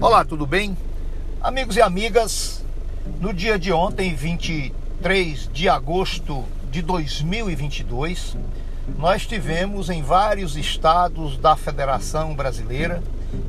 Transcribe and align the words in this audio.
Olá, 0.00 0.24
tudo 0.24 0.46
bem? 0.46 0.78
Amigos 1.40 1.74
e 1.74 1.82
amigas, 1.82 2.64
no 3.20 3.34
dia 3.34 3.58
de 3.58 3.72
ontem, 3.72 4.14
23 4.14 5.50
de 5.52 5.68
agosto 5.68 6.44
de 6.70 6.82
2022, 6.82 8.36
nós 8.96 9.26
tivemos 9.26 9.90
em 9.90 10.00
vários 10.00 10.56
estados 10.56 11.36
da 11.36 11.56
Federação 11.56 12.32
Brasileira, 12.36 13.02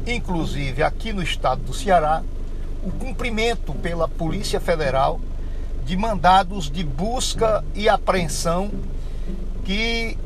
inclusive 0.07 0.81
aqui 0.81 1.13
no 1.13 1.21
estado 1.21 1.61
do 1.61 1.71
Ceará, 1.71 2.23
o 2.84 2.89
cumprimento 2.93 3.71
pela 3.73 4.07
Polícia 4.07 4.59
Federal 4.59 5.21
de 5.86 5.95
mandados 5.95 6.68
de 6.68 6.84
busca 6.84 7.63
e 7.75 7.88
apreensão 7.88 8.71
que 9.63 10.18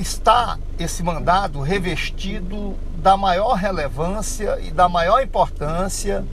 está 0.00 0.58
esse 0.80 1.04
mandado 1.04 1.60
revestido 1.60 2.74
da 3.06 3.16
maior 3.16 3.54
relevância 3.54 4.58
e 4.60 4.72
da 4.72 4.88
maior 4.88 5.22
importância 5.22 6.24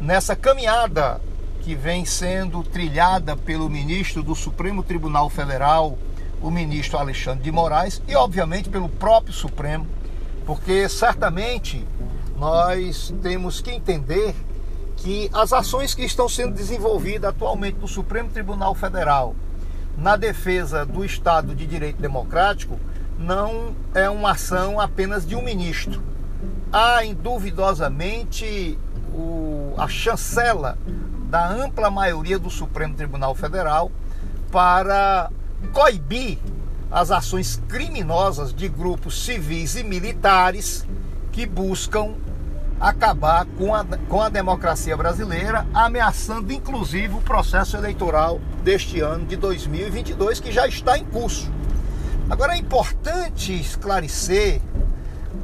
nessa 0.00 0.34
caminhada 0.34 1.20
que 1.60 1.74
vem 1.74 2.06
sendo 2.06 2.62
trilhada 2.62 3.36
pelo 3.36 3.68
ministro 3.68 4.22
do 4.22 4.34
Supremo 4.34 4.82
Tribunal 4.82 5.28
Federal, 5.28 5.98
o 6.40 6.50
ministro 6.50 6.96
Alexandre 6.96 7.44
de 7.44 7.52
Moraes, 7.52 8.00
e 8.08 8.16
obviamente 8.16 8.70
pelo 8.70 8.88
próprio 8.88 9.34
Supremo, 9.34 9.86
porque 10.46 10.88
certamente 10.88 11.86
nós 12.38 13.12
temos 13.20 13.60
que 13.60 13.72
entender 13.72 14.34
que 14.96 15.28
as 15.30 15.52
ações 15.52 15.92
que 15.92 16.06
estão 16.06 16.26
sendo 16.26 16.54
desenvolvidas 16.54 17.28
atualmente 17.28 17.76
no 17.78 17.86
Supremo 17.86 18.30
Tribunal 18.30 18.74
Federal 18.74 19.36
na 19.94 20.16
defesa 20.16 20.86
do 20.86 21.04
Estado 21.04 21.54
de 21.54 21.66
Direito 21.66 22.00
Democrático 22.00 22.80
não 23.18 23.74
é 23.94 24.08
uma 24.08 24.32
ação 24.32 24.80
apenas 24.80 25.26
de 25.26 25.34
um 25.34 25.42
ministro. 25.42 26.00
Há 26.72 27.04
induvidosamente 27.04 28.78
o, 29.12 29.74
a 29.76 29.88
chancela 29.88 30.78
da 31.28 31.48
ampla 31.50 31.90
maioria 31.90 32.38
do 32.38 32.48
Supremo 32.48 32.94
Tribunal 32.94 33.34
Federal 33.34 33.90
para 34.50 35.30
coibir 35.72 36.38
as 36.90 37.10
ações 37.10 37.60
criminosas 37.68 38.54
de 38.54 38.68
grupos 38.68 39.24
civis 39.24 39.76
e 39.76 39.84
militares 39.84 40.86
que 41.32 41.44
buscam 41.44 42.14
acabar 42.80 43.44
com 43.58 43.74
a, 43.74 43.84
com 43.84 44.22
a 44.22 44.28
democracia 44.28 44.96
brasileira, 44.96 45.66
ameaçando 45.74 46.52
inclusive 46.52 47.14
o 47.14 47.20
processo 47.20 47.76
eleitoral 47.76 48.40
deste 48.62 49.00
ano 49.00 49.26
de 49.26 49.36
2022, 49.36 50.40
que 50.40 50.52
já 50.52 50.66
está 50.66 50.96
em 50.96 51.04
curso. 51.04 51.50
Agora 52.30 52.54
é 52.54 52.58
importante 52.58 53.58
esclarecer 53.58 54.60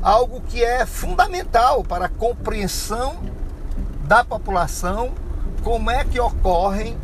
algo 0.02 0.42
que 0.42 0.62
é 0.62 0.84
fundamental 0.84 1.82
para 1.82 2.06
a 2.06 2.08
compreensão 2.10 3.16
da 4.06 4.22
população 4.22 5.12
como 5.62 5.90
é 5.90 6.04
que 6.04 6.20
ocorrem 6.20 6.98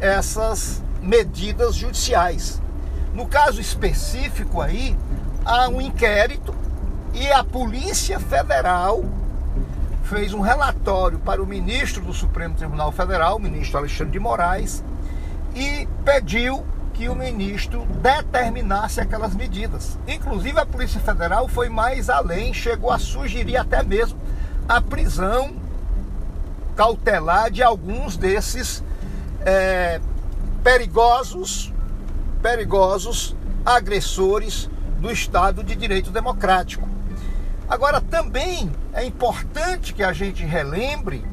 essas 0.00 0.82
medidas 1.00 1.76
judiciais. 1.76 2.60
No 3.14 3.26
caso 3.26 3.60
específico 3.60 4.60
aí, 4.60 4.96
há 5.44 5.68
um 5.68 5.80
inquérito 5.80 6.52
e 7.14 7.30
a 7.30 7.44
Polícia 7.44 8.18
Federal 8.18 9.04
fez 10.02 10.34
um 10.34 10.40
relatório 10.40 11.20
para 11.20 11.40
o 11.40 11.46
ministro 11.46 12.02
do 12.02 12.12
Supremo 12.12 12.56
Tribunal 12.56 12.90
Federal, 12.90 13.36
o 13.36 13.40
ministro 13.40 13.78
Alexandre 13.78 14.12
de 14.12 14.18
Moraes, 14.18 14.82
e 15.54 15.88
pediu 16.04 16.64
que 17.00 17.08
o 17.08 17.14
ministro 17.14 17.86
determinasse 18.02 19.00
aquelas 19.00 19.34
medidas. 19.34 19.98
Inclusive, 20.06 20.60
a 20.60 20.66
Polícia 20.66 21.00
Federal 21.00 21.48
foi 21.48 21.70
mais 21.70 22.10
além, 22.10 22.52
chegou 22.52 22.90
a 22.90 22.98
sugerir 22.98 23.56
até 23.56 23.82
mesmo 23.82 24.20
a 24.68 24.82
prisão 24.82 25.50
cautelar 26.76 27.50
de 27.50 27.62
alguns 27.62 28.18
desses 28.18 28.84
é, 29.46 29.98
perigosos, 30.62 31.72
perigosos 32.42 33.34
agressores 33.64 34.68
do 34.98 35.10
Estado 35.10 35.64
de 35.64 35.74
Direito 35.74 36.10
Democrático. 36.10 36.86
Agora, 37.66 38.02
também 38.02 38.70
é 38.92 39.06
importante 39.06 39.94
que 39.94 40.02
a 40.02 40.12
gente 40.12 40.44
relembre 40.44 41.24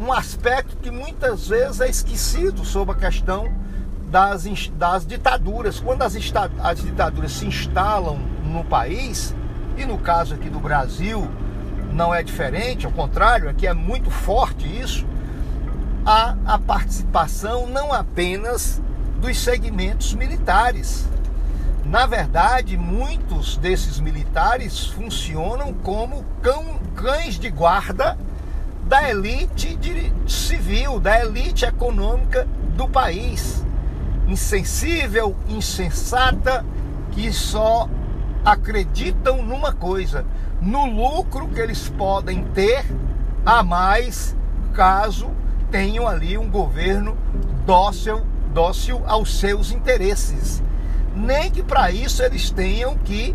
um 0.00 0.12
aspecto 0.12 0.76
que 0.76 0.92
muitas 0.92 1.48
vezes 1.48 1.80
é 1.80 1.88
esquecido 1.88 2.64
sobre 2.64 2.94
a 2.94 2.98
questão 2.98 3.52
das, 4.08 4.44
das 4.74 5.06
ditaduras. 5.06 5.80
Quando 5.80 6.02
as, 6.02 6.16
as 6.62 6.80
ditaduras 6.80 7.32
se 7.32 7.46
instalam 7.46 8.18
no 8.44 8.64
país, 8.64 9.34
e 9.76 9.84
no 9.84 9.98
caso 9.98 10.34
aqui 10.34 10.48
do 10.48 10.58
Brasil 10.58 11.28
não 11.92 12.14
é 12.14 12.22
diferente, 12.22 12.86
ao 12.86 12.92
contrário, 12.92 13.48
aqui 13.48 13.66
é 13.66 13.74
muito 13.74 14.10
forte 14.10 14.66
isso, 14.66 15.06
há 16.04 16.36
a 16.46 16.58
participação 16.58 17.66
não 17.66 17.92
apenas 17.92 18.80
dos 19.20 19.38
segmentos 19.38 20.14
militares. 20.14 21.06
Na 21.84 22.06
verdade, 22.06 22.76
muitos 22.76 23.56
desses 23.56 23.98
militares 23.98 24.86
funcionam 24.86 25.72
como 25.72 26.24
cão, 26.42 26.78
cães 26.94 27.38
de 27.38 27.50
guarda 27.50 28.18
da 28.86 29.08
elite 29.08 29.74
de, 29.76 30.12
civil, 30.26 31.00
da 31.00 31.20
elite 31.20 31.64
econômica 31.64 32.46
do 32.76 32.88
país 32.88 33.64
insensível, 34.28 35.34
insensata, 35.48 36.64
que 37.10 37.32
só 37.32 37.88
acreditam 38.44 39.42
numa 39.42 39.72
coisa: 39.72 40.24
no 40.60 40.84
lucro 40.86 41.48
que 41.48 41.60
eles 41.60 41.88
podem 41.88 42.44
ter 42.44 42.84
a 43.44 43.62
mais 43.62 44.36
caso 44.74 45.30
tenham 45.70 46.06
ali 46.06 46.38
um 46.38 46.48
governo 46.48 47.16
dócil, 47.66 48.22
dócil 48.52 49.02
aos 49.06 49.38
seus 49.38 49.72
interesses. 49.72 50.62
Nem 51.14 51.50
que 51.50 51.62
para 51.62 51.90
isso 51.90 52.22
eles 52.22 52.50
tenham 52.50 52.96
que 52.98 53.34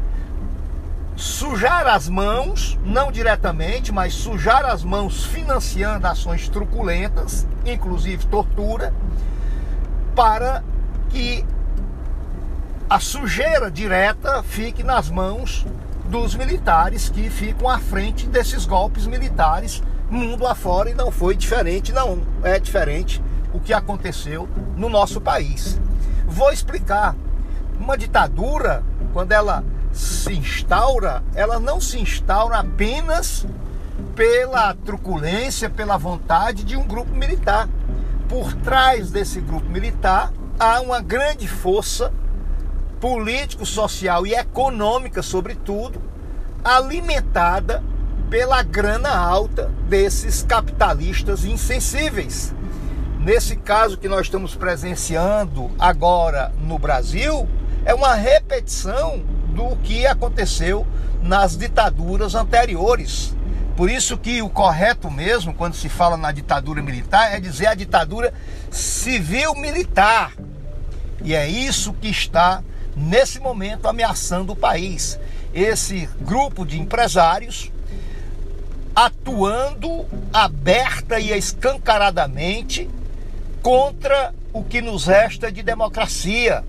sujar 1.15 1.85
as 1.85 2.09
mãos, 2.09 2.79
não 2.83 3.11
diretamente, 3.11 3.91
mas 3.91 4.13
sujar 4.13 4.65
as 4.65 4.83
mãos 4.83 5.25
financiando 5.25 6.07
ações 6.07 6.49
truculentas, 6.49 7.45
inclusive 7.65 8.25
tortura, 8.27 8.93
para 10.15 10.63
que 11.13 11.46
a 12.90 13.00
sujeira 13.00 13.69
direta 13.69 14.41
fique 14.41 14.81
nas 14.84 15.12
mãos 15.12 15.63
dos 16.09 16.34
militares 16.34 17.07
que 17.07 17.29
ficam 17.29 17.69
à 17.69 17.78
frente 17.78 18.25
desses 18.25 18.66
golpes 18.66 19.06
militares 19.06 19.84
mundo 20.09 20.47
afora 20.47 20.90
e 20.90 20.96
não 20.96 21.12
foi 21.12 21.35
diferente, 21.35 21.91
não 21.91 22.22
é 22.44 22.59
diferente 22.59 23.22
o 23.53 23.59
que 23.59 23.73
aconteceu 23.73 24.50
no 24.75 24.90
nosso 24.90 25.22
país. 25.22 25.79
Vou 26.25 26.52
explicar. 26.52 27.16
Uma 27.79 27.97
ditadura, 27.97 28.84
quando 29.12 29.31
ela 29.34 29.63
se 29.91 30.34
instaura, 30.34 31.23
ela 31.35 31.59
não 31.59 31.79
se 31.79 32.00
instaura 32.00 32.57
apenas 32.57 33.46
pela 34.16 34.73
truculência, 34.73 35.69
pela 35.69 35.97
vontade 35.97 36.63
de 36.63 36.75
um 36.75 36.84
grupo 36.84 37.12
militar. 37.12 37.69
Por 38.28 38.53
trás 38.53 39.12
desse 39.12 39.40
grupo 39.41 39.69
militar 39.69 40.31
há 40.59 40.81
uma 40.81 41.02
grande 41.02 41.47
força 41.47 42.12
político, 43.00 43.66
social 43.66 44.25
e 44.25 44.34
econômica, 44.34 45.22
sobretudo, 45.22 46.02
alimentada 46.64 47.84
pela 48.30 48.64
grana 48.64 49.09
alta 49.09 49.69
desses 49.88 50.41
capitalistas 50.44 51.44
insensíveis. 51.44 52.56
Nesse 53.19 53.56
caso 53.56 53.97
que 53.97 54.08
nós 54.08 54.22
estamos 54.22 54.56
presenciando 54.56 55.72
agora 55.78 56.52
no 56.59 56.80
Brasil, 56.80 57.47
é 57.85 57.94
uma 57.94 58.14
repetição 58.14 59.22
do 59.50 59.76
que 59.78 60.06
aconteceu 60.06 60.85
nas 61.22 61.58
ditaduras 61.58 62.35
anteriores. 62.35 63.35
Por 63.76 63.90
isso 63.90 64.17
que 64.17 64.41
o 64.41 64.49
correto 64.49 65.09
mesmo, 65.09 65.53
quando 65.53 65.73
se 65.73 65.90
fala 65.90 66.16
na 66.16 66.32
ditadura 66.32 66.82
militar, 66.82 67.34
é 67.34 67.40
dizer 67.40 67.67
a 67.67 67.73
ditadura 67.73 68.34
civil-militar. 68.73 70.34
E 71.23 71.34
é 71.34 71.47
isso 71.47 71.93
que 71.93 72.09
está, 72.09 72.64
nesse 72.96 73.40
momento, 73.40 73.87
ameaçando 73.87 74.53
o 74.53 74.55
país. 74.55 75.20
Esse 75.53 76.09
grupo 76.22 76.66
de 76.66 76.79
empresários 76.79 77.72
atuando 78.96 80.05
aberta 80.31 81.20
e 81.20 81.31
escancaradamente 81.31 82.90
contra 83.61 84.34
o 84.52 84.64
que 84.64 84.81
nos 84.81 85.05
resta 85.05 85.52
de 85.52 85.64
democracia. 85.64 86.64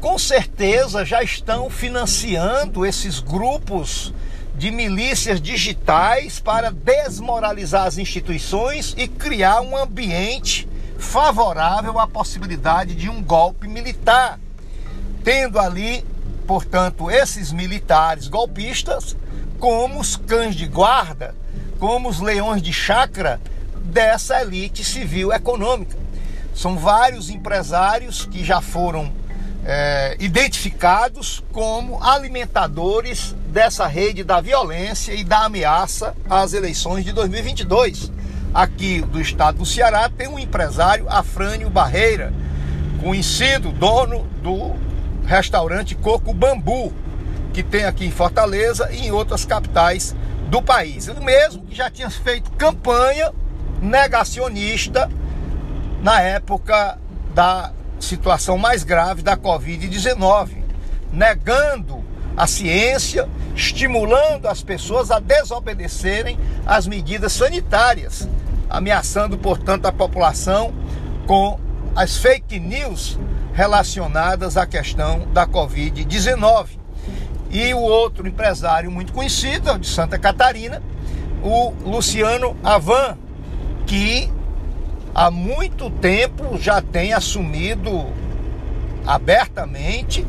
Com 0.00 0.18
certeza 0.18 1.04
já 1.04 1.22
estão 1.22 1.70
financiando 1.70 2.84
esses 2.84 3.20
grupos 3.20 4.12
de 4.56 4.70
milícias 4.70 5.40
digitais 5.40 6.40
para 6.40 6.70
desmoralizar 6.70 7.86
as 7.86 7.98
instituições 7.98 8.94
e 8.96 9.06
criar 9.06 9.60
um 9.60 9.76
ambiente 9.76 10.66
favorável 10.98 11.98
à 11.98 12.06
possibilidade 12.06 12.94
de 12.94 13.08
um 13.08 13.22
golpe 13.22 13.68
militar, 13.68 14.38
tendo 15.22 15.58
ali, 15.58 16.04
portanto, 16.46 17.10
esses 17.10 17.52
militares 17.52 18.28
golpistas 18.28 19.16
como 19.58 20.00
os 20.00 20.16
cães 20.16 20.54
de 20.54 20.66
guarda 20.66 21.34
como 21.78 22.08
os 22.08 22.20
leões 22.20 22.62
de 22.62 22.72
chácara 22.72 23.40
dessa 23.82 24.40
elite 24.40 24.84
civil 24.84 25.32
econômica. 25.32 25.96
São 26.54 26.76
vários 26.78 27.28
empresários 27.28 28.24
que 28.24 28.44
já 28.44 28.60
foram 28.60 29.12
é, 29.64 30.16
identificados 30.18 31.42
como 31.52 32.02
alimentadores 32.02 33.34
dessa 33.48 33.86
rede 33.86 34.24
da 34.24 34.40
violência 34.40 35.12
e 35.12 35.22
da 35.22 35.44
ameaça 35.44 36.14
às 36.28 36.52
eleições 36.52 37.04
de 37.04 37.12
2022. 37.12 38.10
Aqui 38.54 39.00
do 39.02 39.20
estado 39.20 39.58
do 39.58 39.66
Ceará 39.66 40.08
tem 40.08 40.28
um 40.28 40.38
empresário, 40.38 41.08
Afrânio 41.08 41.68
Barreira, 41.68 42.32
conhecido 43.02 43.70
dono 43.70 44.26
do 44.42 44.74
restaurante 45.26 45.94
Coco 45.94 46.32
Bambu, 46.32 46.92
que 47.52 47.62
tem 47.62 47.84
aqui 47.84 48.06
em 48.06 48.10
Fortaleza 48.10 48.90
e 48.92 49.06
em 49.06 49.10
outras 49.10 49.44
capitais 49.44 50.14
do 50.48 50.62
país. 50.62 51.08
O 51.08 51.22
mesmo 51.22 51.64
que 51.64 51.74
já 51.74 51.90
tinha 51.90 52.10
feito 52.10 52.50
campanha 52.52 53.32
negacionista 53.80 55.10
na 56.02 56.20
época 56.20 56.98
da 57.34 57.72
situação 57.98 58.56
mais 58.56 58.84
grave 58.84 59.22
da 59.22 59.36
Covid-19, 59.36 60.62
negando 61.12 62.04
a 62.36 62.46
ciência, 62.46 63.28
estimulando 63.54 64.46
as 64.46 64.62
pessoas 64.62 65.10
a 65.10 65.18
desobedecerem 65.18 66.38
às 66.66 66.86
medidas 66.86 67.32
sanitárias, 67.32 68.28
ameaçando, 68.68 69.38
portanto, 69.38 69.86
a 69.86 69.92
população 69.92 70.74
com 71.26 71.58
as 71.94 72.18
fake 72.18 72.60
news 72.60 73.18
relacionadas 73.54 74.58
à 74.58 74.66
questão 74.66 75.26
da 75.32 75.46
Covid-19. 75.46 76.66
E 77.50 77.72
o 77.72 77.78
outro 77.78 78.28
empresário 78.28 78.90
muito 78.90 79.14
conhecido, 79.14 79.78
de 79.78 79.86
Santa 79.86 80.18
Catarina, 80.18 80.82
o 81.42 81.70
Luciano 81.88 82.54
Avan, 82.62 83.16
que 83.86 84.30
há 85.14 85.30
muito 85.30 85.88
tempo 85.88 86.58
já 86.58 86.82
tem 86.82 87.14
assumido 87.14 88.06
abertamente 89.06 90.26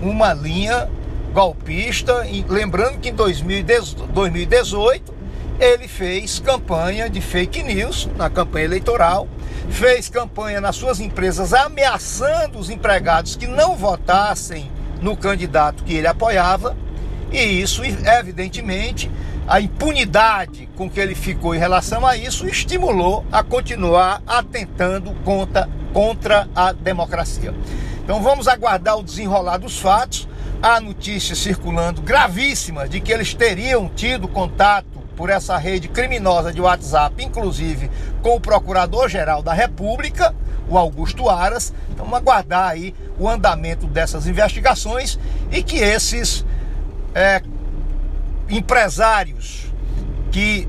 uma 0.00 0.32
linha 0.32 0.88
golpista. 1.32 2.26
E 2.26 2.44
lembrando 2.48 2.98
que 2.98 3.08
em 3.08 3.14
2018 3.14 5.14
ele 5.58 5.88
fez 5.88 6.38
campanha 6.38 7.10
de 7.10 7.20
fake 7.20 7.62
news 7.62 8.08
na 8.16 8.30
campanha 8.30 8.64
eleitoral, 8.64 9.28
fez 9.68 10.08
campanha 10.08 10.60
nas 10.60 10.76
suas 10.76 11.00
empresas 11.00 11.52
ameaçando 11.52 12.58
os 12.58 12.70
empregados 12.70 13.36
que 13.36 13.46
não 13.46 13.76
votassem 13.76 14.70
no 15.00 15.16
candidato 15.16 15.84
que 15.84 15.94
ele 15.94 16.06
apoiava, 16.06 16.76
e 17.30 17.60
isso, 17.60 17.82
evidentemente, 17.84 19.10
a 19.46 19.60
impunidade 19.60 20.68
com 20.76 20.88
que 20.88 20.98
ele 20.98 21.14
ficou 21.14 21.54
em 21.54 21.58
relação 21.58 22.06
a 22.06 22.16
isso 22.16 22.46
estimulou 22.46 23.24
a 23.30 23.42
continuar 23.42 24.22
atentando 24.26 25.12
contra, 25.24 25.68
contra 25.92 26.48
a 26.54 26.72
democracia. 26.72 27.54
Então 28.02 28.22
vamos 28.22 28.48
aguardar 28.48 28.98
o 28.98 29.02
desenrolar 29.02 29.58
dos 29.58 29.78
fatos. 29.78 30.26
Há 30.62 30.78
notícias 30.78 31.38
circulando 31.38 32.02
gravíssimas 32.02 32.90
de 32.90 33.00
que 33.00 33.10
eles 33.10 33.32
teriam 33.32 33.88
tido 33.88 34.28
contato 34.28 35.00
por 35.16 35.30
essa 35.30 35.56
rede 35.56 35.88
criminosa 35.88 36.52
de 36.52 36.60
WhatsApp, 36.60 37.24
inclusive 37.24 37.90
com 38.20 38.36
o 38.36 38.40
Procurador-Geral 38.40 39.42
da 39.42 39.54
República, 39.54 40.34
o 40.68 40.76
Augusto 40.76 41.30
Aras. 41.30 41.72
Então 41.88 42.04
vamos 42.04 42.20
aguardar 42.20 42.68
aí 42.68 42.94
o 43.18 43.26
andamento 43.26 43.86
dessas 43.86 44.26
investigações 44.26 45.18
e 45.50 45.62
que 45.62 45.78
esses 45.78 46.44
é, 47.14 47.40
empresários 48.50 49.72
que 50.30 50.68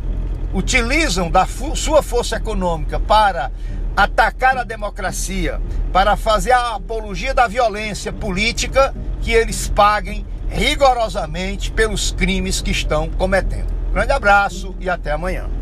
utilizam 0.53 1.29
da 1.29 1.45
sua 1.75 2.01
força 2.01 2.37
econômica 2.37 2.97
para 2.97 3.51
atacar 3.93 4.57
a 4.57 4.63
democracia, 4.63 5.59
para 5.91 6.15
fazer 6.15 6.53
a 6.53 6.75
apologia 6.75 7.33
da 7.33 7.45
violência 7.45 8.13
política, 8.13 8.95
que 9.21 9.31
eles 9.31 9.67
paguem 9.67 10.25
rigorosamente 10.49 11.71
pelos 11.71 12.11
crimes 12.11 12.61
que 12.61 12.71
estão 12.71 13.09
cometendo. 13.09 13.71
Grande 13.93 14.11
abraço 14.11 14.75
e 14.79 14.89
até 14.89 15.11
amanhã. 15.11 15.60